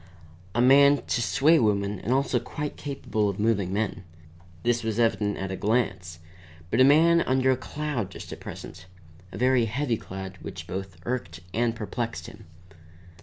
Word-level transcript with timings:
A 0.55 0.61
man 0.61 1.03
to 1.05 1.21
sway 1.21 1.59
women 1.59 1.99
and 1.99 2.11
also 2.11 2.39
quite 2.39 2.75
capable 2.75 3.29
of 3.29 3.39
moving 3.39 3.71
men 3.71 4.03
(this 4.63 4.83
was 4.83 4.97
evident 4.97 5.37
at 5.37 5.51
a 5.51 5.55
glance); 5.55 6.17
but 6.71 6.81
a 6.81 6.83
man 6.83 7.21
under 7.21 7.51
a 7.51 7.55
cloud 7.55 8.09
just 8.09 8.33
at 8.33 8.39
present, 8.39 8.87
a 9.31 9.37
very 9.37 9.65
heavy 9.65 9.97
cloud 9.97 10.39
which 10.41 10.65
both 10.65 10.97
irked 11.05 11.41
and 11.53 11.75
perplexed 11.75 12.25
him. 12.25 12.45